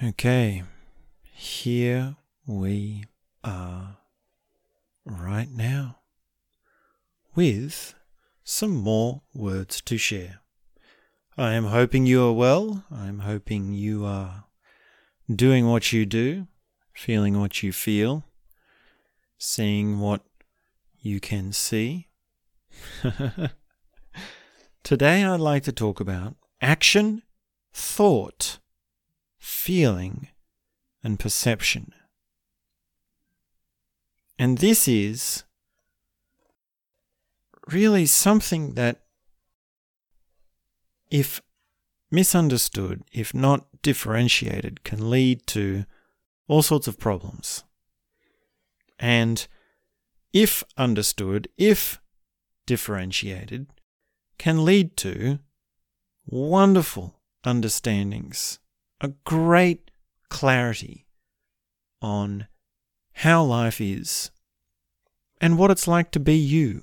[0.00, 0.62] Okay,
[1.32, 2.14] here
[2.46, 3.02] we
[3.42, 3.96] are
[5.04, 5.98] right now
[7.34, 7.96] with
[8.44, 10.38] some more words to share.
[11.36, 12.84] I am hoping you are well.
[12.92, 14.44] I'm hoping you are
[15.34, 16.46] doing what you do,
[16.94, 18.22] feeling what you feel,
[19.36, 20.22] seeing what
[21.00, 22.06] you can see.
[24.84, 27.22] Today I'd like to talk about action,
[27.72, 28.60] thought,
[29.48, 30.28] feeling,
[31.02, 31.90] and perception.
[34.38, 35.44] And this is
[37.72, 39.00] really something that,
[41.10, 41.40] if
[42.10, 45.86] misunderstood, if not differentiated, can lead to
[46.46, 47.64] all sorts of problems.
[48.98, 49.48] And
[50.32, 52.02] if understood, if
[52.66, 53.66] differentiated,
[54.36, 55.38] can lead to
[56.26, 58.58] wonderful understandings
[59.00, 59.90] a great
[60.28, 61.06] clarity
[62.00, 62.46] on
[63.12, 64.30] how life is
[65.40, 66.82] and what it's like to be you,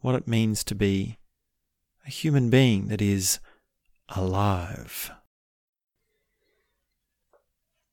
[0.00, 1.18] what it means to be
[2.06, 3.38] a human being that is
[4.08, 5.10] alive.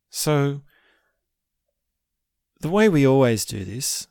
[0.09, 0.61] So,
[2.61, 4.07] the way we always do this,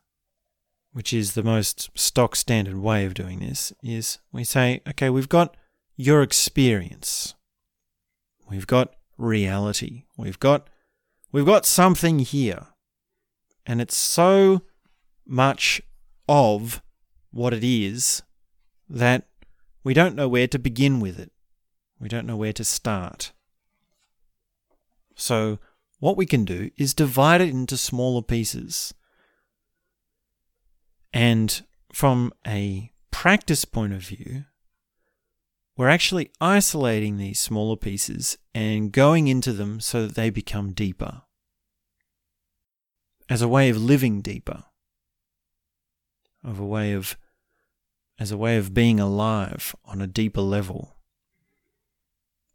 [0.92, 5.28] which is the most stock standard way of doing this, is we say, okay, we've
[5.28, 5.56] got
[5.96, 7.34] your experience.
[8.48, 10.04] We've got reality.
[10.16, 10.70] We've got
[11.32, 12.68] we've got something here.
[13.66, 14.62] And it's so
[15.26, 15.82] much
[16.26, 16.80] of
[17.30, 18.22] what it is
[18.88, 19.28] that
[19.84, 21.30] we don't know where to begin with it.
[22.00, 23.32] We don't know where to start.
[25.14, 25.58] So,
[25.98, 28.94] what we can do is divide it into smaller pieces.
[31.12, 34.44] And from a practice point of view,
[35.78, 41.22] we're actually isolating these smaller pieces and going into them so that they become deeper
[43.28, 44.64] as a way of living deeper,
[46.42, 47.16] of a way of
[48.18, 50.96] as a way of being alive on a deeper level.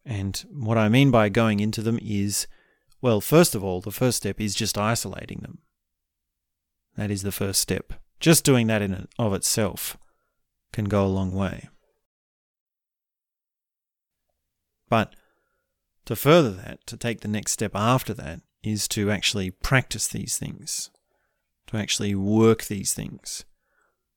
[0.03, 2.45] And what I mean by going into them is,
[3.01, 5.59] well, first of all, the first step is just isolating them.
[6.97, 7.93] That is the first step.
[8.19, 9.95] Just doing that in of itself
[10.73, 11.69] can go a long way.
[14.93, 15.15] But
[16.05, 20.37] to further that, to take the next step after that, is to actually practice these
[20.37, 20.91] things,
[21.65, 23.43] to actually work these things,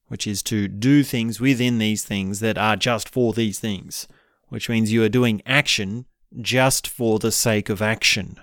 [0.08, 4.06] which is to do things within these things that are just for these things,
[4.48, 6.04] which means you are doing action
[6.42, 8.38] just for the sake of action.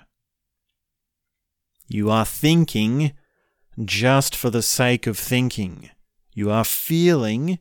[1.86, 3.12] You are thinking
[3.84, 5.88] just for the sake of thinking.
[6.32, 7.60] You are feeling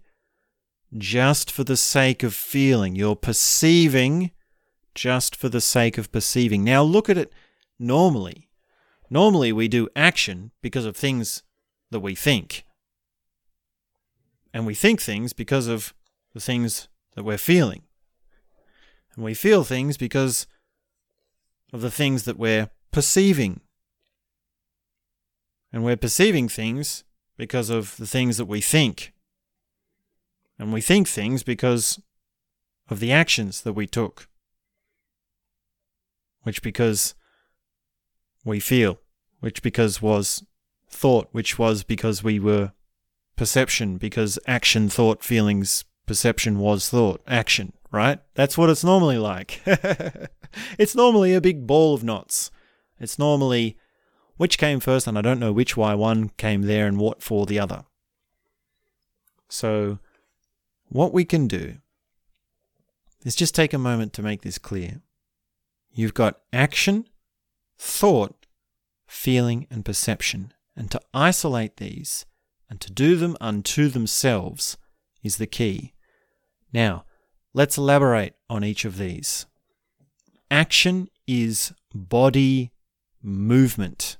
[0.98, 2.96] just for the sake of feeling.
[2.96, 4.32] You're perceiving
[4.96, 6.64] just for the sake of perceiving.
[6.64, 7.34] Now, look at it
[7.80, 8.50] normally.
[9.10, 11.44] Normally, we do action because of things
[11.92, 12.66] that we think.
[14.54, 15.94] And we think things because of
[16.34, 17.84] the things that we're feeling.
[19.16, 20.48] And we feel things because
[21.72, 23.62] of the things that we're perceiving.
[25.72, 27.04] And we're perceiving things
[27.38, 29.14] because of the things that we think.
[30.60, 32.00] And we think things because
[32.90, 34.28] of the actions that we took
[36.44, 37.16] which because
[38.46, 39.00] we feel,
[39.40, 40.44] which because was
[40.90, 42.72] thought, which was because we were
[43.36, 48.20] perception, because action, thought, feelings, perception was thought, action, right?
[48.36, 49.62] That's what it's normally like.
[50.78, 52.52] it's normally a big ball of knots.
[53.00, 53.78] It's normally
[54.38, 57.46] which came first, and I don't know which why one came there and what for
[57.46, 57.86] the other.
[59.50, 60.00] So,
[60.90, 61.76] what we can do
[63.24, 65.02] is just take a moment to make this clear.
[65.94, 67.06] You've got action,
[67.78, 68.48] thought,
[69.08, 70.54] feeling, and perception.
[70.76, 72.26] And to isolate these
[72.68, 74.78] and to do them unto themselves
[75.22, 75.94] is the key.
[76.74, 77.06] Now,
[77.54, 79.46] let's elaborate on each of these.
[80.50, 82.72] Action is body
[83.22, 84.18] movement.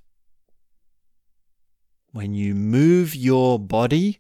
[2.12, 4.20] When you move your body,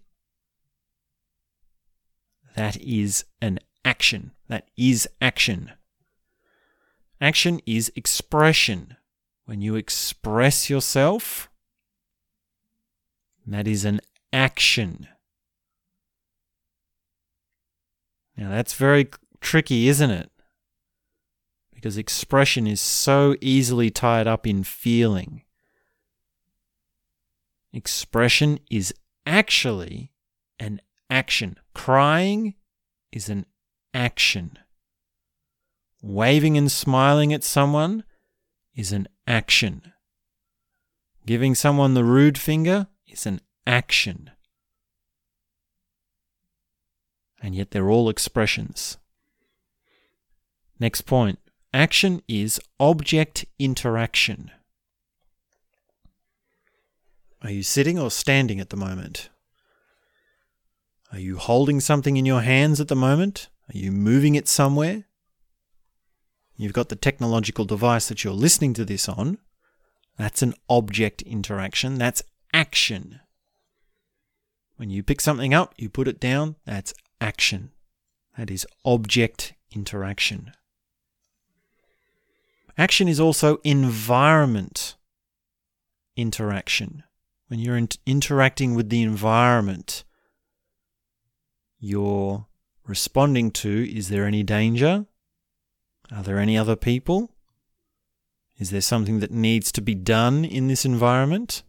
[2.56, 4.32] that is an action.
[4.48, 5.74] That is action.
[7.22, 8.98] Action is expression.
[9.46, 11.50] When you express yourself,
[13.46, 14.00] that is an
[14.32, 15.08] action.
[18.38, 19.10] Now that's very
[19.42, 20.32] tricky, isn't it?
[21.74, 25.44] Because expression is so easily tied up in feeling.
[27.74, 28.94] Expression is
[29.26, 30.12] actually
[30.60, 31.58] an action.
[31.74, 32.56] Crying
[33.12, 33.46] is an
[33.94, 34.58] action
[36.04, 38.04] waving and smiling at someone
[38.76, 39.94] is an action.
[41.26, 44.30] Giving someone the rude finger is an action.
[47.42, 48.98] And yet they're all expressions.
[50.80, 51.40] Next point
[51.74, 54.52] action is object interaction.
[57.42, 59.30] Are you sitting or standing at the moment?
[61.12, 63.50] Are you holding something in your hands at the moment?
[63.74, 65.06] Are you moving it somewhere?
[66.56, 69.40] You've got the technological device that you're listening to this on.
[70.18, 71.98] That's an object interaction.
[71.98, 72.22] That's
[72.54, 73.20] action.
[74.78, 77.72] When you pick something up, you put it down, that's action.
[78.38, 80.52] That is object interaction.
[82.78, 84.96] Action is also environment
[86.16, 87.04] interaction.
[87.48, 90.04] When you're in- interacting with the environment,
[91.80, 92.48] you're
[92.88, 95.06] responding to is there any danger?
[96.12, 97.32] Are there any other people?
[98.58, 101.64] Is there something that needs to be done in this environment?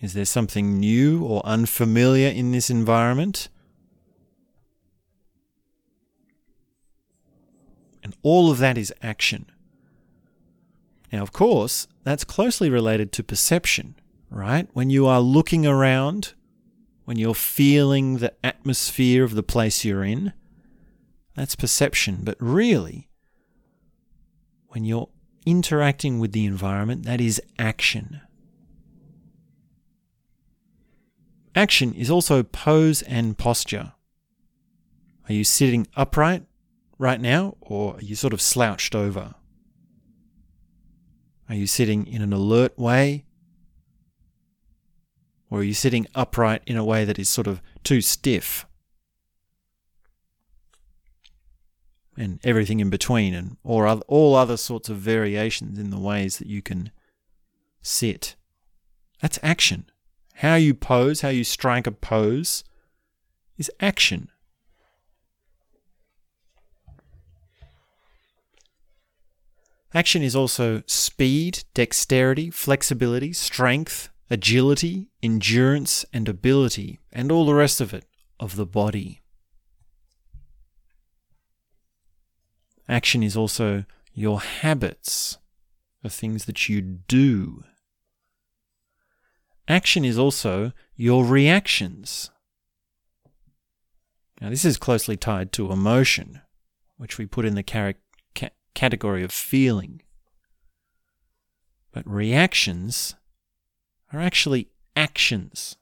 [0.00, 3.48] Is there something new or unfamiliar in this environment?
[8.02, 9.50] And all of that is action.
[11.12, 13.96] Now, of course, that's closely related to perception,
[14.30, 14.68] right?
[14.72, 16.34] When you are looking around,
[17.04, 20.32] when you're feeling the atmosphere of the place you're in,
[21.38, 22.20] that's perception.
[22.22, 23.08] But really,
[24.68, 25.08] when you're
[25.46, 28.20] interacting with the environment, that is action.
[31.54, 33.92] Action is also pose and posture.
[35.28, 36.44] Are you sitting upright
[36.98, 39.34] right now, or are you sort of slouched over?
[41.48, 43.24] Are you sitting in an alert way?
[45.50, 48.66] Or are you sitting upright in a way that is sort of too stiff?
[52.20, 56.48] And everything in between, and or all other sorts of variations in the ways that
[56.48, 56.90] you can
[57.80, 58.34] sit.
[59.22, 59.88] That's action.
[60.34, 62.64] How you pose, how you strike a pose,
[63.56, 64.30] is action.
[69.94, 77.80] Action is also speed, dexterity, flexibility, strength, agility, endurance, and ability, and all the rest
[77.80, 78.06] of it,
[78.40, 79.22] of the body.
[82.88, 85.38] Action is also your habits,
[86.02, 87.64] the things that you do.
[89.68, 92.30] Action is also your reactions.
[94.40, 96.40] Now, this is closely tied to emotion,
[96.96, 98.02] which we put in the character
[98.74, 100.00] category of feeling.
[101.90, 103.16] But reactions
[104.12, 105.76] are actually actions.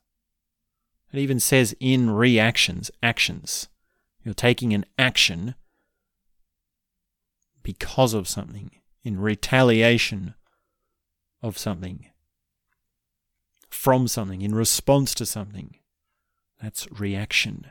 [1.13, 3.67] It even says in reactions, actions.
[4.23, 5.53] You're taking an action
[7.67, 8.71] because of something,
[9.03, 10.33] in retaliation
[11.41, 12.05] of something,
[13.67, 15.75] from something, in response to something.
[16.61, 17.67] That's reaction.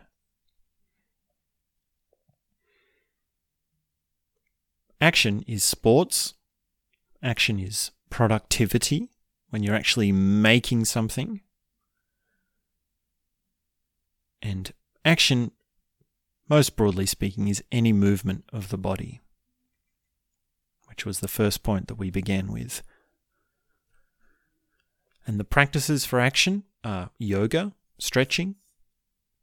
[5.01, 6.35] Action is sports.
[7.23, 9.09] Action is productivity,
[9.49, 11.41] when you're actually making something.
[14.43, 14.75] And
[15.07, 15.53] action,
[16.51, 19.23] most broadly speaking, is any movement of the body,
[20.97, 22.83] which was the first point that we began with.
[25.27, 28.55] And the practices for action are yoga, stretching,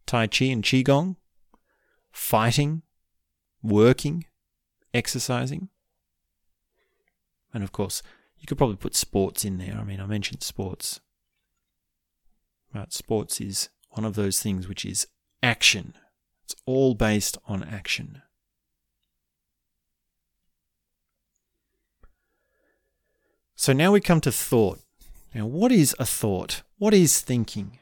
[0.07, 1.17] Tai Chi and Qigong,
[2.11, 2.81] fighting,
[3.61, 4.25] working,
[4.95, 5.69] exercising.
[7.53, 8.01] And of course,
[8.39, 9.77] you could probably put sports in there.
[9.79, 11.01] I mean, I mentioned sports.
[12.73, 15.05] But sports is one of those things which is
[15.43, 15.93] action.
[16.45, 18.23] It's all based on action.
[23.55, 24.79] So now we come to thought.
[25.33, 26.63] Now, what is a thought?
[26.77, 27.79] What is thinking?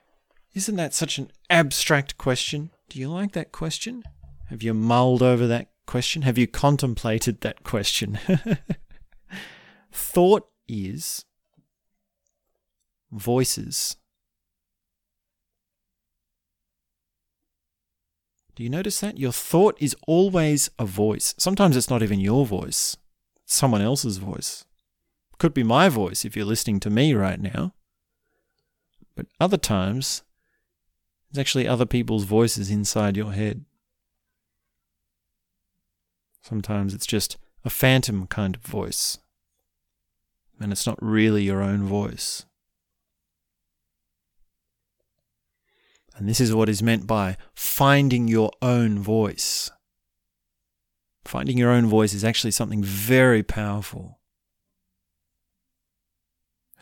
[0.53, 2.71] Isn't that such an abstract question?
[2.89, 4.03] Do you like that question?
[4.49, 6.23] Have you mulled over that question?
[6.23, 8.19] Have you contemplated that question?
[9.91, 11.25] Thought is
[13.11, 13.97] voices.
[18.55, 19.17] Do you notice that?
[19.17, 21.33] Your thought is always a voice.
[21.37, 22.97] Sometimes it's not even your voice,
[23.43, 24.65] it's someone else's voice.
[25.41, 27.73] Could be my voice if you're listening to me right now.
[29.15, 30.21] But other times,
[31.31, 33.65] it's actually other people's voices inside your head.
[36.43, 39.17] Sometimes it's just a phantom kind of voice.
[40.59, 42.45] And it's not really your own voice.
[46.15, 49.71] And this is what is meant by finding your own voice.
[51.25, 54.19] Finding your own voice is actually something very powerful.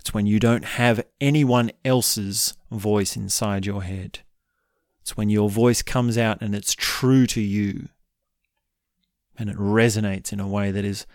[0.09, 4.21] It's when you don't have anyone else's voice inside your head.
[5.01, 7.89] It's when your voice comes out and it's true to you
[9.37, 11.05] and it resonates in a way that is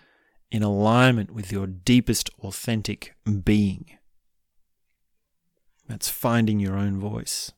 [0.52, 3.98] in alignment with your deepest authentic being.
[5.88, 7.50] That's finding your own voice.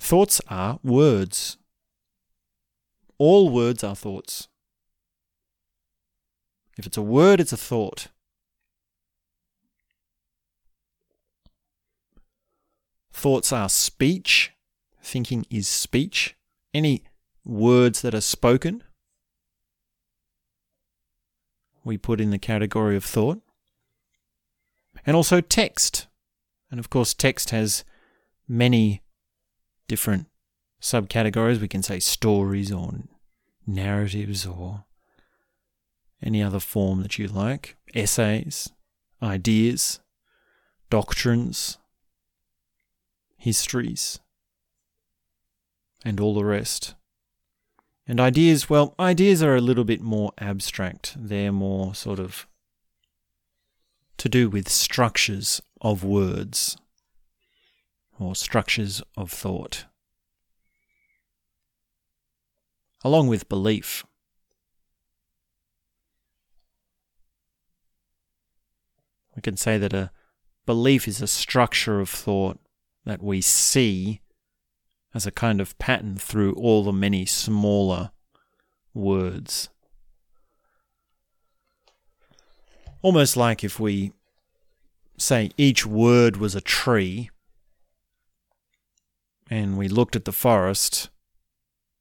[0.00, 1.58] Thoughts are words.
[3.18, 4.48] All words are thoughts.
[6.76, 8.08] If it's a word, it's a thought.
[13.18, 14.52] Thoughts are speech.
[15.02, 16.36] Thinking is speech.
[16.72, 17.02] Any
[17.44, 18.84] words that are spoken,
[21.82, 23.40] we put in the category of thought.
[25.04, 26.06] And also text.
[26.70, 27.82] And of course, text has
[28.46, 29.02] many
[29.88, 30.28] different
[30.80, 31.60] subcategories.
[31.60, 32.92] We can say stories or
[33.66, 34.84] narratives or
[36.22, 38.68] any other form that you like, essays,
[39.20, 39.98] ideas,
[40.88, 41.77] doctrines,
[43.38, 44.20] histories,
[46.04, 46.94] and all the rest.
[48.06, 51.14] And ideas, well, ideas are a little bit more abstract.
[51.18, 52.46] They're more sort of
[54.16, 56.76] to do with structures of words
[58.18, 59.84] or structures of thought.
[63.04, 64.04] Along with belief.
[69.36, 70.10] We can say that a
[70.66, 72.58] belief is a structure of thought
[73.08, 74.20] that we see
[75.14, 78.10] as a kind of pattern through all the many smaller
[78.92, 79.70] words.
[83.00, 84.12] Almost like if we
[85.16, 87.30] say each word was a tree
[89.48, 91.08] and we looked at the forest,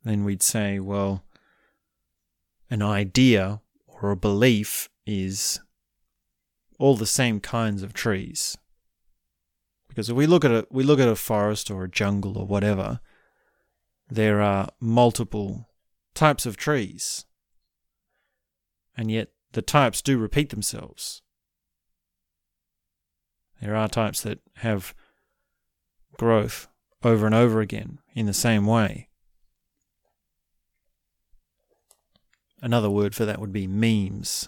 [0.04, 1.24] then we'd say, well,
[2.70, 5.62] an idea or a belief is
[6.78, 8.58] all the same kinds of trees.
[9.98, 12.46] Because if we look at a we look at a forest or a jungle or
[12.46, 13.00] whatever,
[14.08, 15.70] there are multiple
[16.14, 17.26] types of trees.
[18.96, 21.24] And yet the types do repeat themselves.
[23.60, 24.94] There are types that have
[26.16, 26.68] growth
[27.04, 29.10] over and over again in the same way.
[32.62, 34.48] Another word for that would be memes,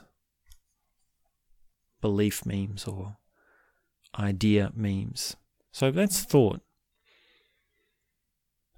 [2.01, 3.18] belief memes or
[4.17, 5.35] idea memes.
[5.71, 6.61] So that's thought.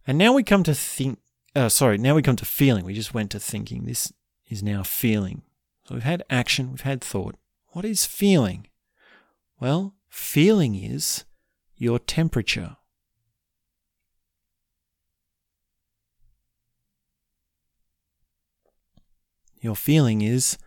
[0.05, 1.19] And now we come to think.
[1.55, 2.85] Uh, sorry, now we come to feeling.
[2.85, 3.85] We just went to thinking.
[3.85, 4.11] This
[4.49, 5.43] is now feeling.
[5.87, 7.35] So we've had action, we've had thought.
[7.69, 8.67] What is feeling?
[9.59, 11.25] Well, feeling is
[11.75, 12.77] your temperature.
[19.61, 20.57] Your feeling is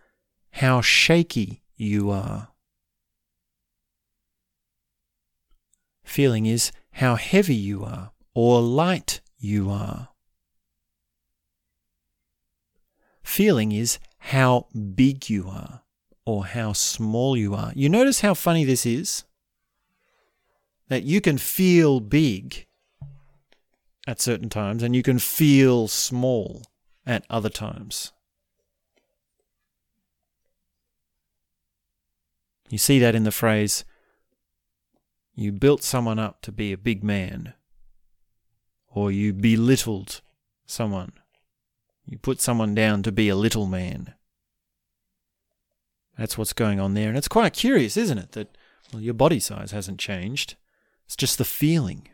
[0.51, 2.49] how shaky you are.
[6.05, 10.09] Feeling is how heavy you are or light you are.
[13.21, 15.81] Feeling is how big you are
[16.25, 17.73] or how small you are.
[17.75, 19.25] You notice how funny this is?
[20.87, 22.67] That you can feel big
[24.07, 26.61] at certain times and you can feel small
[27.05, 28.13] at other times.
[32.69, 33.85] You see that in the phrase,
[35.35, 37.53] you built someone up to be a big man,
[38.87, 40.21] or you belittled
[40.65, 41.11] someone.
[42.05, 44.13] You put someone down to be a little man.
[46.17, 47.09] That's what's going on there.
[47.09, 48.31] And it's quite curious, isn't it?
[48.31, 48.57] That
[48.93, 50.55] well, your body size hasn't changed.
[51.05, 52.07] It's just the feeling.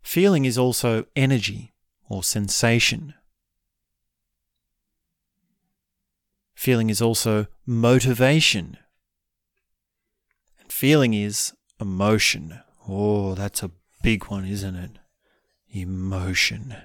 [0.00, 1.74] Feeling is also energy
[2.08, 3.14] or sensation.
[6.54, 8.78] Feeling is also motivation
[10.84, 12.60] Feeling is emotion.
[12.86, 13.70] Oh, that's a
[14.02, 14.90] big one, isn't it?
[15.70, 16.76] Emotion.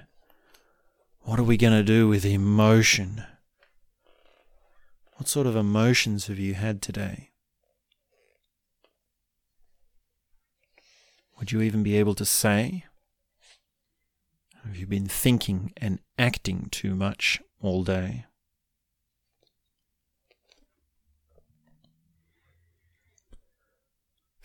[1.18, 3.24] What are we going to do with emotion?
[5.16, 7.32] What sort of emotions have you had today?
[11.38, 12.86] Would you even be able to say?
[14.64, 18.24] Have you been thinking and acting too much all day?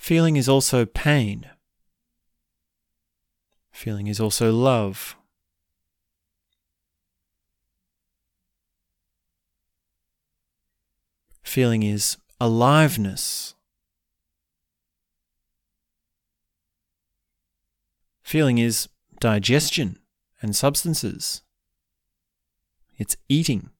[0.06, 1.50] Feeling is also pain.
[3.72, 5.16] Feeling is also love.
[11.42, 13.56] Feeling is aliveness.
[18.22, 18.88] Feeling is
[19.20, 19.98] digestion
[20.40, 21.42] and substances.
[23.00, 23.72] It's eating.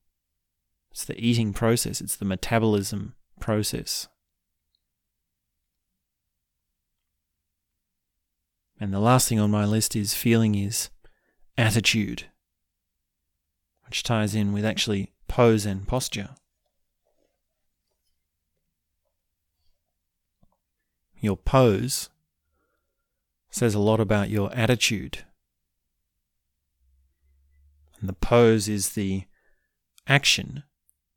[0.90, 4.08] It's the eating process, it's the metabolism process.
[8.80, 10.90] And the last thing on my list is feeling is
[11.58, 12.26] attitude,
[13.86, 16.32] which ties in with actually pose and posture.
[21.20, 22.10] Your pose
[23.50, 25.20] says a lot about your attitude.
[28.00, 29.24] And the pose is the
[30.06, 30.64] action,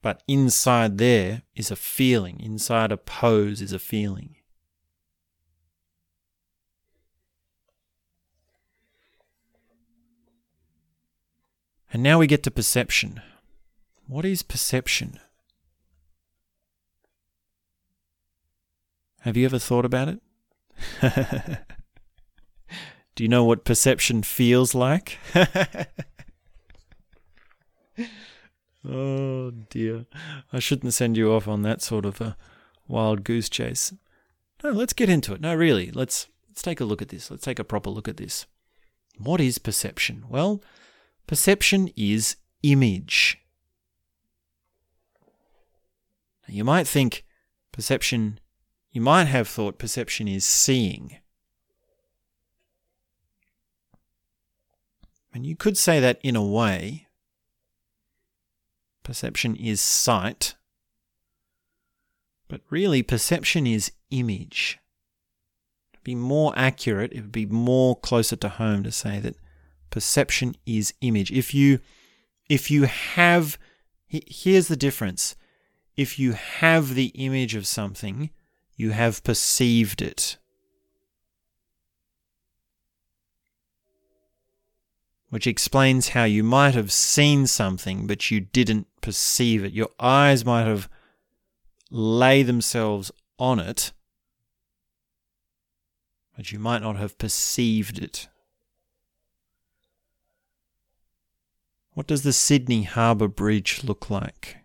[0.01, 2.41] but inside there is a feeling.
[2.41, 4.38] Inside a pose is a feeling.
[11.93, 13.23] And now we get to perception.
[14.07, 15.21] What is perception?
[19.21, 20.21] Have you ever thought about it?
[23.15, 25.19] Do you know what perception feels like?
[28.89, 30.07] oh dear.
[30.53, 32.37] I shouldn't send you off on that sort of a
[32.87, 33.93] wild goose chase.
[34.63, 35.41] No, let's get into it.
[35.41, 35.91] No, really.
[35.91, 37.31] Let's let's take a look at this.
[37.31, 38.47] Let's take a proper look at this.
[39.19, 40.25] What is perception?
[40.29, 40.63] Well,
[41.29, 43.39] perception is image.
[46.49, 47.25] You might think
[47.71, 48.41] perception
[48.91, 51.19] you might have thought perception is seeing.
[55.33, 57.07] And you could say that in a way.
[59.03, 60.55] Perception is sight.
[62.49, 64.79] But really, perception is image.
[65.93, 69.37] To be more accurate, it would be more closer to home to say that
[69.91, 71.31] perception is image.
[71.31, 71.81] If you
[72.49, 73.59] if you have
[74.07, 75.37] here's the difference.
[75.97, 78.31] If you have the image of something,
[78.77, 80.39] you have perceived it.
[85.31, 89.73] which explains how you might have seen something but you didn't perceive it.
[89.73, 90.89] Your eyes might have
[91.91, 93.93] lay themselves on it,
[96.37, 98.29] but you might not have perceived it.
[101.99, 104.59] What does the Sydney Harbour Bridge look like?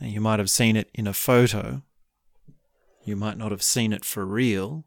[0.00, 1.82] Now, you might have seen it in a photo
[3.04, 4.84] you might not have seen it for real.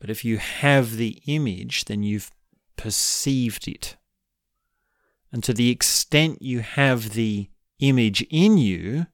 [0.00, 2.32] But if you have the image, then you've
[2.74, 3.96] perceived it.
[5.30, 9.06] And to the extent you have the image in you,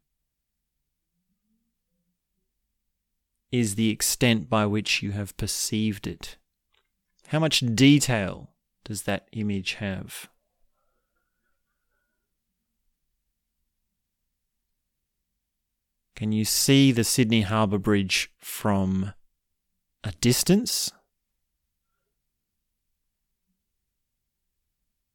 [3.50, 6.36] is the extent by which you have perceived it.
[7.28, 8.50] How much detail
[8.84, 10.28] does that image have?
[16.14, 19.12] Can you see the Sydney Harbour Bridge from
[20.02, 20.90] a distance?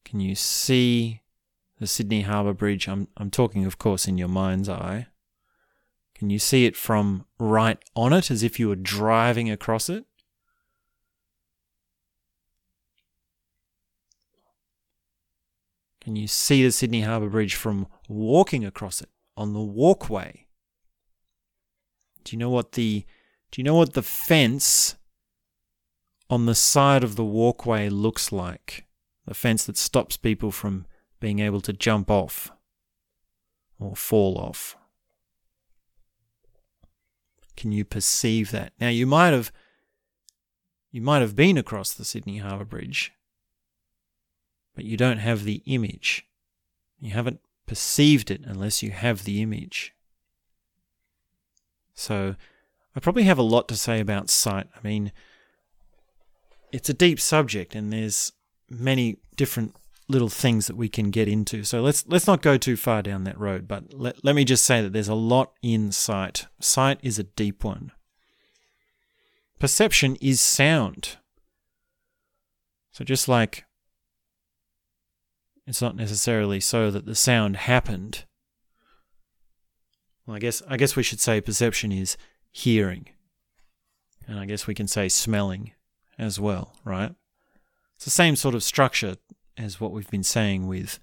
[0.06, 1.22] Can you see
[1.80, 2.88] the Sydney Harbour Bridge?
[2.88, 5.08] I'm, I'm talking, of course, in your mind's eye.
[6.24, 10.06] Can you see it from right on it as if you were driving across it?
[16.00, 20.48] Can you see the Sydney Harbour Bridge from walking across it on the walkway?
[22.24, 23.06] Do you know what the
[23.52, 24.96] do you know what the fence
[26.30, 28.86] on the side of the walkway looks like?
[29.28, 30.86] The fence that stops people from
[31.20, 32.50] being able to jump off
[33.78, 34.78] or fall off.
[37.56, 38.74] Can you perceive that?
[38.80, 39.52] Now you might have
[40.92, 43.12] you might have been across the Sydney Harbour Bridge,
[44.76, 46.28] but you don't have the image.
[47.00, 49.94] You haven't perceived it unless you have the image.
[51.96, 52.36] So
[52.96, 54.68] I probably have a lot to say about sight.
[54.76, 55.12] I mean,
[56.72, 58.32] it's a deep subject and there's
[58.70, 59.76] many different
[60.08, 61.64] little things that we can get into.
[61.64, 64.66] So let's let's not go too far down that road, but let, let me just
[64.66, 66.48] say that there's a lot in sight.
[66.60, 67.92] Sight is a deep one.
[69.60, 71.18] Perception is sound.
[72.92, 73.66] So just like
[75.66, 78.26] it's not necessarily so that the sound happened,
[80.26, 82.18] well, I guess I guess we should say perception is
[82.52, 83.10] hearing,
[84.28, 85.72] and I guess we can say smelling
[86.18, 87.16] as well, right?
[87.96, 89.16] It's the same sort of structure
[89.58, 91.00] as what we've been saying with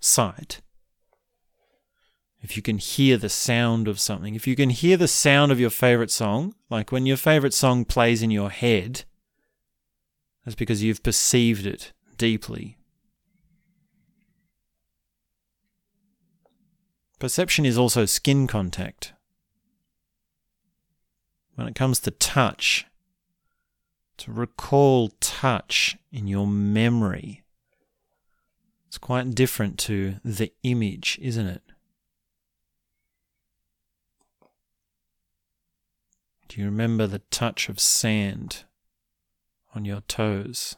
[0.00, 0.60] sight.
[2.40, 5.60] If you can hear the sound of something, if you can hear the sound of
[5.60, 9.04] your favorite song, like when your favorite song plays in your head,
[10.44, 12.76] that's because you've perceived it deeply
[17.22, 19.12] Perception is also skin contact.
[21.54, 22.84] When it comes to touch,
[24.16, 27.41] to recall touch in your memory,
[28.92, 31.62] it's quite different to the image, isn't it?
[36.46, 38.64] Do you remember the touch of sand
[39.74, 40.76] on your toes?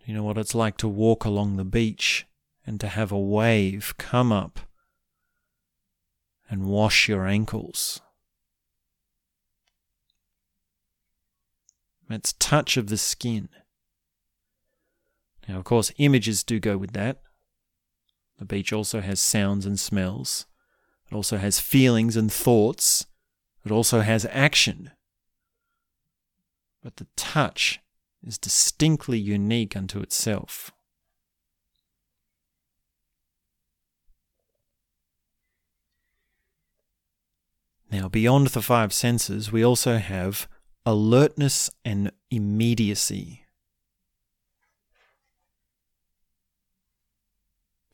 [0.00, 2.26] Do you know what it's like to walk along the beach
[2.66, 4.58] and to have a wave come up
[6.50, 8.00] and wash your ankles?
[12.10, 13.48] It's touch of the skin.
[15.48, 17.20] Now, of course, images do go with that.
[18.38, 20.46] The beach also has sounds and smells.
[21.10, 23.06] It also has feelings and thoughts.
[23.64, 24.90] It also has action.
[26.82, 27.80] But the touch
[28.22, 30.72] is distinctly unique unto itself.
[37.90, 40.48] Now, beyond the five senses, we also have
[40.84, 43.43] alertness and immediacy.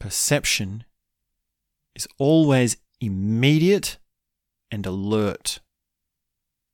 [0.00, 0.84] Perception
[1.94, 3.98] is always immediate
[4.70, 5.60] and alert.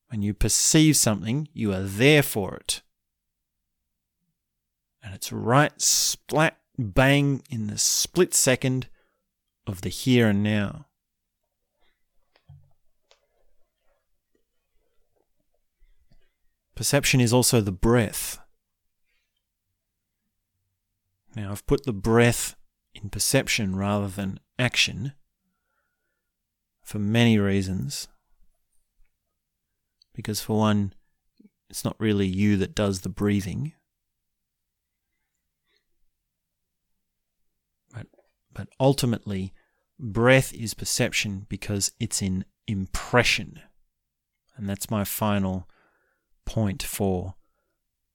[0.08, 2.82] When you perceive something, you are there for it.
[5.02, 8.88] And it's right splat bang in the split second
[9.66, 10.86] of the here and now.
[16.76, 18.38] Perception is also the breath.
[21.34, 22.54] Now, I've put the breath
[23.02, 25.12] in perception rather than action
[26.82, 28.08] for many reasons.
[30.14, 30.94] Because, for one,
[31.68, 33.72] it's not really you that does the breathing.
[37.92, 38.06] But,
[38.52, 39.52] but ultimately,
[39.98, 43.60] breath is perception because it's in impression.
[44.56, 45.68] And that's my final
[46.46, 47.34] point for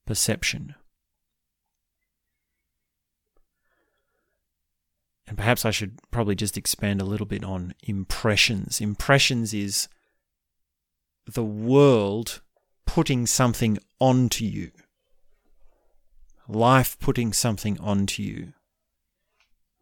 [0.07, 0.75] perception.
[5.31, 8.81] And perhaps I should probably just expand a little bit on impressions.
[8.81, 9.87] Impressions is
[11.25, 12.41] the world
[12.85, 14.71] putting something onto you,
[16.49, 18.51] life putting something onto you,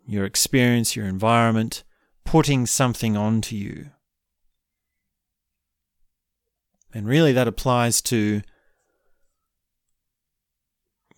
[0.06, 1.84] your experience, your environment
[2.26, 3.90] putting something onto you.
[6.94, 8.44] And really, that applies to,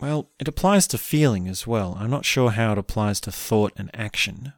[0.02, 1.96] well, it applies to feeling as well.
[2.00, 4.54] I'm not sure how it applies to thought and action.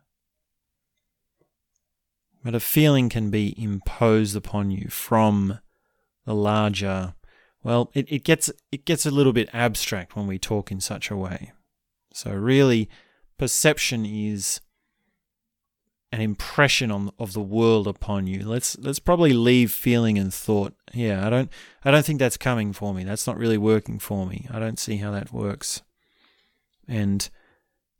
[2.43, 5.60] But a feeling can be imposed upon you from
[6.25, 7.15] the larger,
[7.62, 11.12] well, it, it gets it gets a little bit abstract when we talk in such
[11.12, 11.51] a way.
[12.13, 12.89] So really,
[13.38, 14.62] perception is
[16.13, 18.47] an impression on of the world upon you.
[18.47, 20.76] Let's let's probably leave feeling and thought.
[20.93, 21.52] Yeah, I don't
[21.84, 23.04] I don't think that's coming for me.
[23.04, 24.47] That's not really working for me.
[24.52, 25.82] I don't see how that works.
[26.88, 27.28] And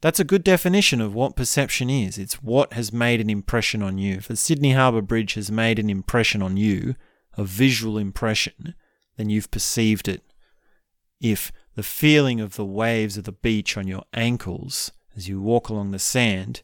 [0.02, 2.19] that's a good definition of what perception is.
[2.19, 4.17] It's what has made an impression on you.
[4.17, 6.93] If the Sydney Harbour Bridge has made an impression on you,
[7.36, 8.76] a visual impression,
[9.17, 10.21] then you've perceived it.
[11.19, 15.69] If the feeling of the waves of the beach on your ankles as you walk
[15.69, 16.62] along the sand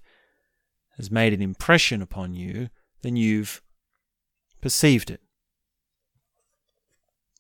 [1.00, 2.68] has made an impression upon you,
[3.04, 3.62] then you've
[4.60, 5.22] perceived it.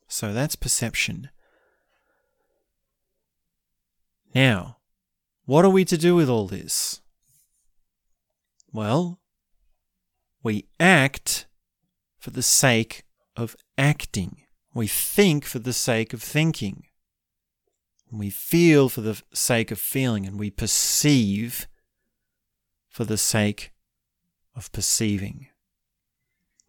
[0.07, 1.29] So that's perception.
[4.33, 4.77] Now,
[5.43, 7.01] what are we to do with all this?
[8.71, 9.19] Well,
[10.41, 11.45] we act
[12.17, 13.03] for the sake
[13.35, 14.43] of acting.
[14.73, 16.85] We think for the sake of thinking.
[18.09, 21.67] We feel for the sake of feeling, and we perceive
[22.99, 23.71] for the sake
[24.57, 25.47] of perceiving.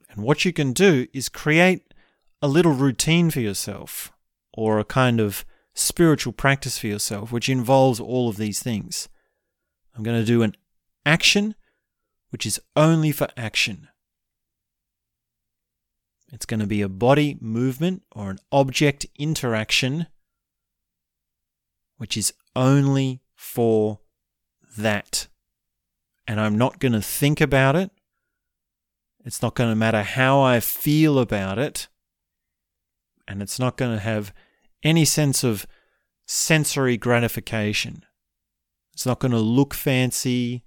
[0.08, 1.92] And what you can do is create
[2.40, 4.12] a little routine for yourself
[4.54, 9.08] or a kind of spiritual practice for yourself, which involves all of these things.
[9.92, 10.54] I'm going to do an
[11.04, 11.56] action
[12.28, 13.88] which is only for action.
[16.32, 20.06] It's going to be a body movement or an object interaction
[21.96, 23.98] which is only for
[24.78, 25.26] that
[26.30, 27.90] and I'm not going to think about it.
[29.24, 31.88] It's not going to matter how I feel about it.
[33.26, 34.32] And it's not going to have
[34.84, 35.66] any sense of
[36.26, 38.04] sensory gratification.
[38.92, 40.62] It's not going to look fancy.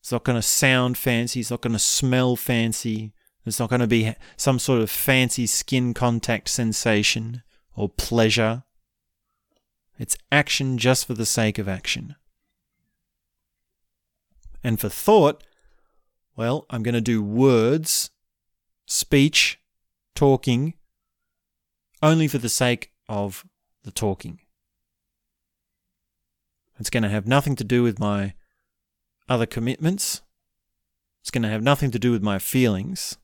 [0.00, 1.40] It's not going to sound fancy.
[1.40, 3.14] It's not going to smell fancy.
[3.46, 7.42] It's not going to be some sort of fancy skin contact sensation
[7.74, 8.64] or pleasure.
[9.98, 12.16] It's action just for the sake of action.
[14.62, 15.44] And for thought,
[16.36, 18.10] well, I'm going to do words,
[18.86, 19.60] speech,
[20.14, 20.74] talking,
[22.02, 23.44] only for the sake of
[23.84, 24.40] the talking.
[26.78, 28.34] It's going to have nothing to do with my
[29.28, 30.22] other commitments.
[31.20, 33.18] It's going to have nothing to do with my feelings.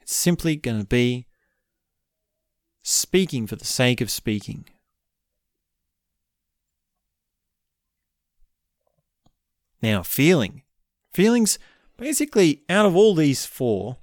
[0.00, 1.26] It's simply going to be
[2.82, 4.66] speaking for the sake of speaking.
[9.82, 10.62] Now, feeling.
[11.12, 11.58] Feelings,
[11.96, 13.96] basically, out of all these four,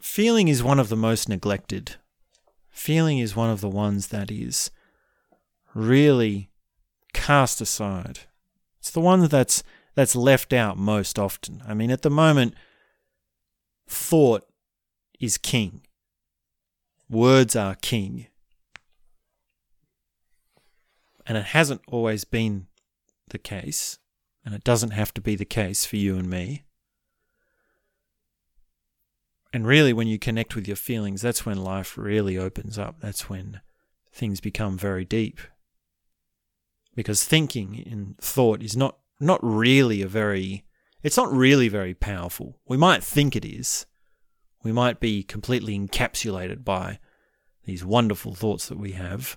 [0.00, 1.96] feeling is one of the most neglected.
[2.70, 4.70] Feeling is one of the ones that is
[5.74, 6.50] really
[7.12, 8.20] cast aside.
[8.78, 9.62] It's the one that's
[9.94, 11.62] that's left out most often.
[11.66, 12.54] I mean, at the moment,
[13.88, 14.46] thought
[15.18, 15.82] is king.
[17.08, 18.28] Words are king.
[21.26, 22.66] And it hasn't always been
[23.30, 23.98] the case,
[24.44, 26.64] and it doesn't have to be the case for you and me.
[29.52, 33.00] And really, when you connect with your feelings, that's when life really opens up.
[33.00, 33.60] That's when
[34.12, 35.40] things become very deep.
[36.94, 40.64] Because thinking in thought is not, not really a very,
[41.02, 42.60] it's not really very powerful.
[42.68, 43.86] We might think it is.
[44.62, 47.00] We might be completely encapsulated by
[47.64, 49.36] these wonderful thoughts that we have.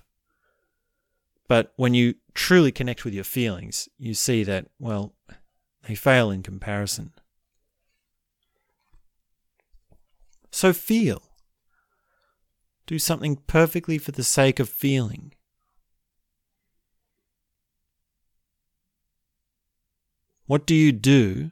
[1.48, 5.14] But when you truly connect with your feelings, you see that, well,
[5.86, 7.12] they fail in comparison.
[10.50, 11.22] So feel.
[12.86, 15.34] Do something perfectly for the sake of feeling.
[20.46, 21.50] What do you do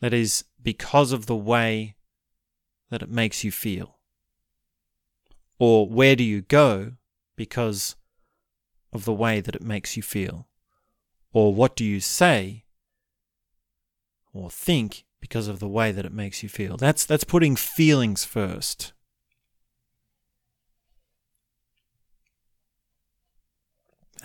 [0.00, 1.96] that is because of the way
[2.90, 3.98] that it makes you feel?
[5.58, 6.92] Or where do you go
[7.36, 7.96] because
[8.92, 10.48] of the way that it makes you feel?
[11.32, 12.64] Or what do you say
[14.32, 16.76] or think because of the way that it makes you feel?
[16.76, 18.92] That's, that's putting feelings first.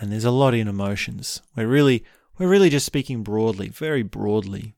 [0.00, 1.40] And there's a lot in emotions.
[1.56, 2.04] We're really,
[2.38, 4.74] we're really just speaking broadly, very broadly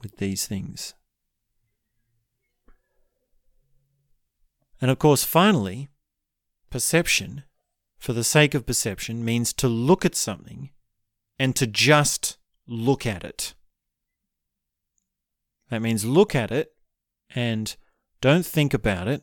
[0.00, 0.94] with these things.
[4.80, 5.88] And of course, finally,
[6.70, 7.44] perception
[8.02, 10.70] for the sake of perception means to look at something
[11.38, 12.36] and to just
[12.66, 13.54] look at it.
[15.70, 16.74] That means look at it
[17.32, 17.76] and
[18.20, 19.22] don't think about it.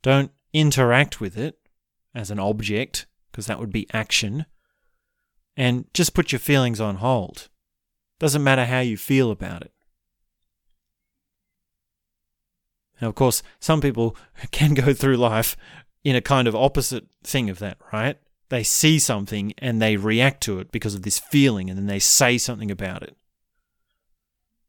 [0.00, 1.58] Don't interact with it
[2.14, 4.46] as an object, because that would be action.
[5.54, 7.50] And just put your feelings on hold.
[8.18, 9.72] Doesn't matter how you feel about it.
[13.02, 14.16] Now, of course, some people
[14.50, 15.58] can go through life
[16.04, 18.18] in a kind of opposite thing of that, right?
[18.48, 21.98] They see something and they react to it because of this feeling and then they
[21.98, 23.16] say something about it.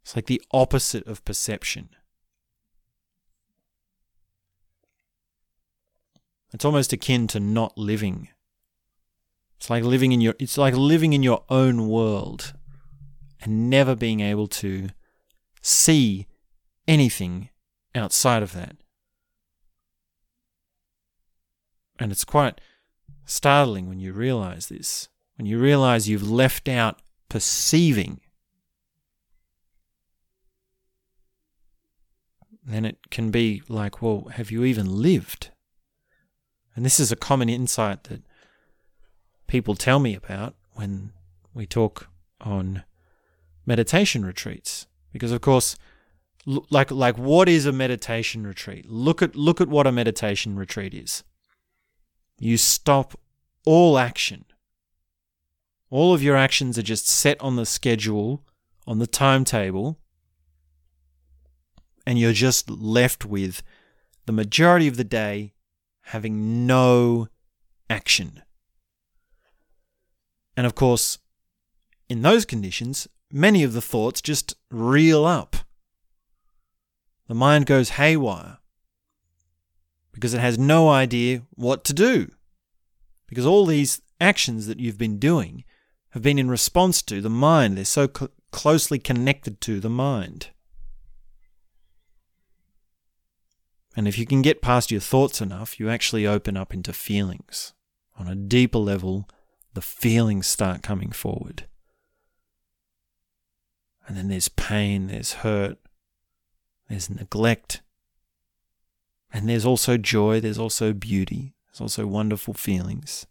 [0.03, 1.89] It's like the opposite of perception.
[6.53, 8.29] It's almost akin to not living.
[9.57, 12.53] It's like living in your it's like living in your own world
[13.41, 14.89] and never being able to
[15.61, 16.27] see
[16.87, 17.49] anything
[17.95, 18.75] outside of that.
[22.01, 22.59] And it's quite
[23.25, 28.19] startling when you realize this, when you realize you've left out perceiving.
[32.65, 35.51] Then it can be like, well, have you even lived?
[36.75, 38.23] And this is a common insight that
[39.45, 41.11] people tell me about when
[41.53, 42.07] we talk
[42.39, 42.83] on
[43.67, 44.87] meditation retreats.
[45.13, 45.75] Because, of course,
[46.47, 50.91] like like what is a meditation retreat look at look at what a meditation retreat
[50.91, 51.23] is
[52.41, 53.19] you stop
[53.65, 54.45] all action.
[55.91, 58.43] All of your actions are just set on the schedule,
[58.87, 59.99] on the timetable,
[62.05, 63.61] and you're just left with
[64.25, 65.53] the majority of the day
[66.05, 67.27] having no
[67.91, 68.41] action.
[70.57, 71.19] And of course,
[72.09, 75.57] in those conditions, many of the thoughts just reel up.
[77.27, 78.57] The mind goes haywire
[80.11, 82.29] because it has no idea what to do.
[83.27, 85.63] Because all these actions that you've been doing
[86.09, 90.49] have been in response to the mind, they're so cl- closely connected to the mind.
[93.95, 97.73] And if you can get past your thoughts enough, you actually open up into feelings.
[98.17, 99.27] On a deeper level,
[99.73, 101.65] the feelings start coming forward.
[104.07, 105.77] And then there's pain, there's hurt,
[106.89, 107.81] there's neglect,
[109.33, 113.25] and there's also joy, there's also beauty, there's also wonderful feelings.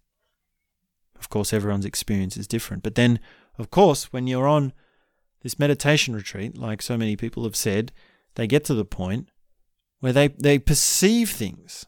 [1.18, 2.82] Of course, everyone's experience is different.
[2.82, 3.20] But then,
[3.58, 4.72] Of course, when you're on
[5.42, 7.92] this meditation retreat, like so many people have said,
[8.36, 9.28] they get to the point
[10.00, 11.84] where they, they perceive things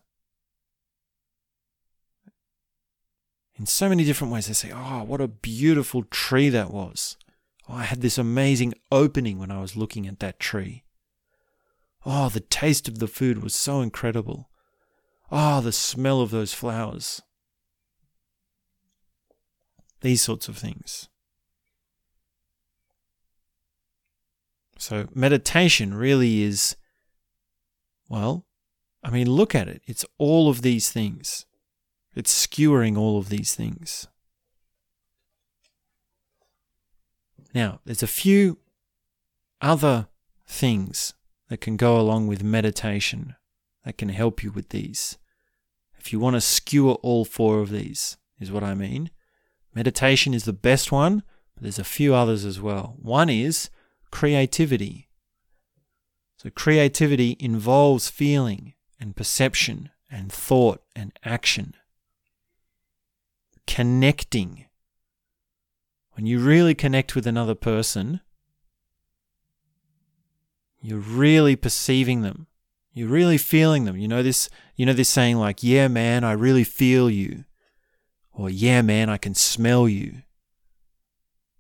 [3.55, 4.49] in so many different ways.
[4.49, 7.17] They say, Oh, what a beautiful tree that was.
[7.69, 10.85] Oh, I had this amazing opening when I was looking at that tree.
[12.05, 14.49] Oh, the taste of the food was so incredible.
[15.31, 17.23] Oh, the smell of those flowers.
[20.01, 21.09] These sorts of things.
[24.79, 26.75] So, meditation really is,
[28.09, 28.47] well,
[29.05, 29.81] I mean, look at it.
[29.87, 31.47] It's all of these things,
[32.17, 34.09] it's skewering all of these things.
[37.55, 38.59] Now, there's a few
[39.61, 40.09] other
[40.47, 41.15] things
[41.49, 43.35] that can go along with meditation
[43.85, 45.19] that can help you with these.
[45.99, 49.11] If you want to skewer all four of these, is what I mean.
[49.75, 51.23] Meditation is the best one,
[51.55, 52.97] but there's a few others as well.
[53.01, 53.71] One is
[54.11, 55.09] creativity.
[56.37, 61.75] So, creativity involves feeling and perception and thought and action.
[63.67, 64.67] Connecting.
[66.15, 68.21] When you really connect with another person,
[70.83, 72.49] you're really perceiving them.
[72.93, 73.97] You're really feeling them.
[73.97, 77.45] You know this you know this saying like, "Yeah, man, I really feel you."
[78.33, 80.23] Or, "Yeah, man, I can smell you."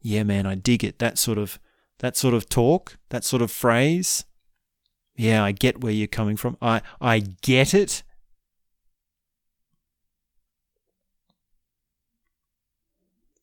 [0.01, 1.59] "Yeah, man, I dig it." That sort of
[2.01, 4.25] that sort of talk, that sort of phrase.
[5.15, 6.57] Yeah, I get where you're coming from.
[6.61, 8.03] I, I get it.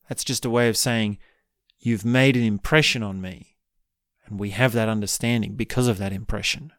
[0.09, 1.19] That's just a way of saying,
[1.79, 3.48] you've made an impression on me.
[4.29, 6.71] And we have that understanding because of that impression.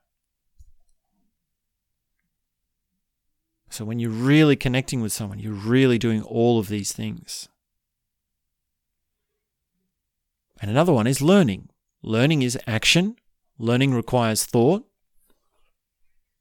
[3.69, 7.49] So when you're really connecting with someone, you're really doing all of these things.
[10.61, 11.71] And another one is learning.
[12.03, 13.17] Learning is action.
[13.59, 14.87] Learning requires thought.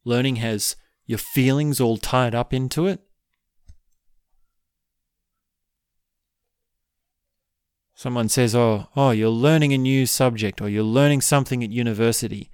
[0.03, 3.01] Learning has your feelings all tied up into it.
[7.99, 12.49] Someone says, "Oh, oh, you're learning a new subject or you're learning something at university.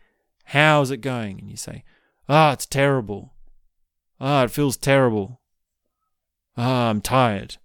[0.45, 1.83] How's it going?" And you say,
[2.27, 3.35] "Ah, oh, it's terrible.
[4.19, 5.41] Ah, oh, it feels terrible.
[6.57, 7.57] Ah, oh, I'm tired.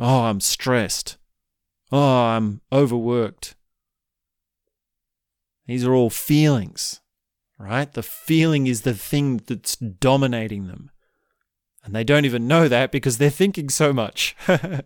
[0.00, 1.18] Oh, I'm stressed.
[1.90, 3.56] Oh, I'm overworked.
[5.66, 7.02] These are all feelings,
[7.58, 7.92] right?
[7.92, 10.90] The feeling is the thing that's dominating them.
[11.84, 14.36] And they don't even know that because they're thinking so much.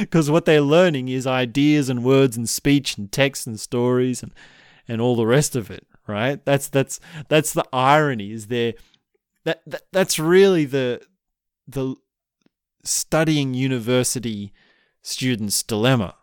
[0.00, 4.32] Because what they're learning is ideas and words and speech and text and stories and,
[4.88, 6.42] and all the rest of it, right?
[6.46, 8.32] That's that's that's the irony.
[8.32, 8.72] Is there
[9.44, 11.02] that, that that's really the
[11.68, 11.96] the
[12.82, 14.52] studying university
[15.02, 16.14] students' dilemma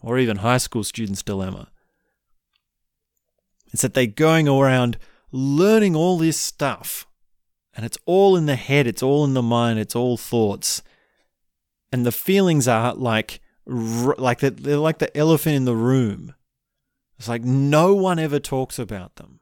[0.00, 1.70] or even high school students' dilemma.
[3.72, 4.98] It's that they're going around
[5.30, 7.06] learning all this stuff,
[7.78, 10.82] and it's all in the head, it's all in the mind, it's all thoughts.
[11.92, 16.34] And the feelings are like, like the, they're like the elephant in the room.
[17.20, 19.38] It's like no one ever talks about them.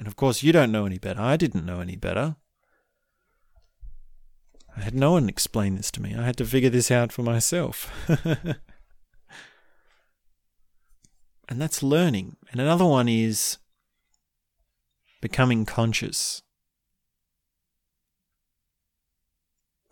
[0.00, 1.20] And of course, you don't know any better.
[1.20, 2.34] I didn't know any better.
[4.76, 6.16] I had no one explain this to me.
[6.16, 7.88] I had to figure this out for myself.
[8.24, 8.56] and
[11.48, 12.34] that's learning.
[12.50, 13.58] And another one is
[15.22, 16.42] becoming conscious.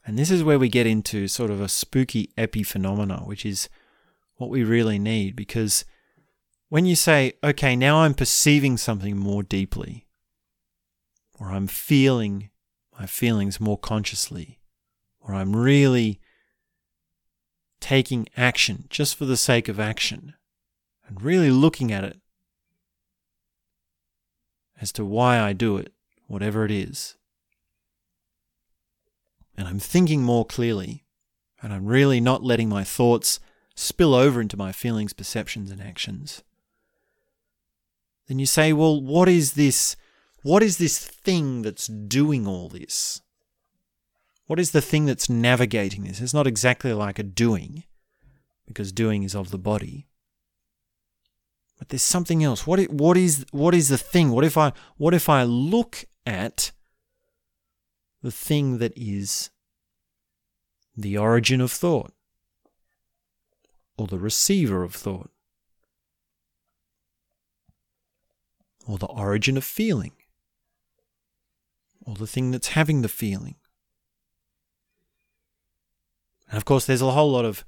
[0.04, 3.70] And this is where we get into sort of a spooky epiphenomena, which is
[4.34, 5.36] what we really need.
[5.36, 5.84] Because
[6.68, 10.06] when you say, okay, now I'm perceiving something more deeply,
[11.38, 12.50] or I'm feeling
[12.98, 14.58] my feelings more consciously,
[15.20, 16.20] or I'm really
[17.80, 20.34] taking action just for the sake of action
[21.06, 22.20] and really looking at it
[24.80, 25.92] as to why I do it,
[26.26, 27.16] whatever it is.
[29.56, 31.04] And I'm thinking more clearly,
[31.62, 33.40] and I'm really not letting my thoughts
[33.74, 36.42] spill over into my feelings, perceptions, and actions.
[38.26, 39.96] Then you say, well, what is this?
[40.42, 43.20] What is this thing that's doing all this?
[44.46, 46.20] What is the thing that's navigating this?
[46.20, 47.84] It's not exactly like a doing,
[48.66, 50.06] because doing is of the body.
[51.80, 52.66] But there's something else.
[52.66, 54.30] What, what, is, what is the thing?
[54.32, 56.72] What if, I, what if I look at
[58.22, 59.48] the thing that is
[60.94, 62.12] the origin of thought,
[63.96, 65.30] or the receiver of thought,
[68.86, 70.12] or the origin of feeling,
[72.04, 73.54] or the thing that's having the feeling?
[76.50, 77.64] And of course, there's a whole lot of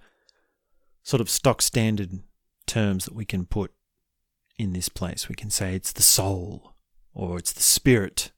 [1.03, 2.21] sort of stock standard
[2.67, 3.73] terms that we can put
[4.63, 5.29] in this place.
[5.29, 6.75] We can say it's the soul,
[7.13, 8.31] or it's the spirit,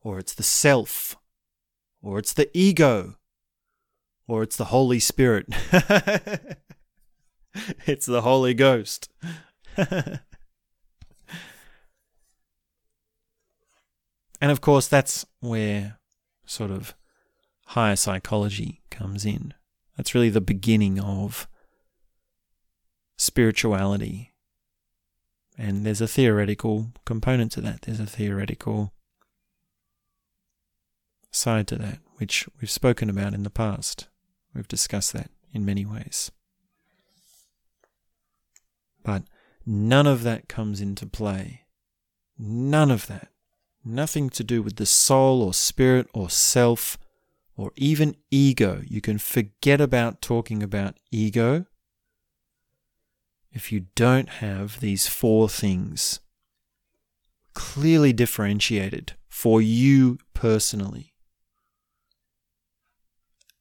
[0.00, 1.16] or it's the self,
[2.00, 3.16] or it's the ego,
[4.28, 5.46] or it's the Holy Spirit.
[7.86, 9.10] it's the Holy Ghost.
[9.76, 10.20] and
[14.40, 15.98] of course, that's where
[16.46, 16.94] sort of
[17.66, 19.52] higher psychology comes in.
[19.96, 21.48] That's really the beginning of
[23.16, 24.33] spirituality.
[25.56, 27.82] And there's a theoretical component to that.
[27.82, 28.92] There's a theoretical
[31.30, 34.08] side to that, which we've spoken about in the past.
[34.54, 36.30] We've discussed that in many ways.
[39.04, 39.24] But
[39.64, 41.62] none of that comes into play.
[42.38, 43.28] None of that.
[43.84, 46.96] Nothing to do with the soul or spirit or self
[47.56, 48.82] or even ego.
[48.86, 51.66] You can forget about talking about ego
[53.54, 56.20] if you don't have these four things
[57.54, 61.14] clearly differentiated for you personally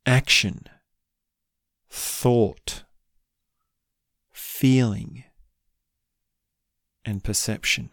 [0.06, 0.68] action,
[1.90, 2.84] thought,
[4.32, 5.24] feeling,
[7.06, 7.92] and perception.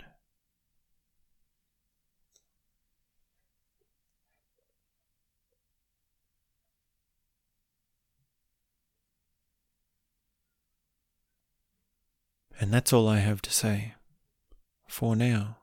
[12.61, 13.95] And that's all I have to say
[14.87, 15.60] for now.